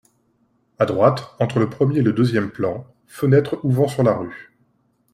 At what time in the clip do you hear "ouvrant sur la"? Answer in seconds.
3.61-4.13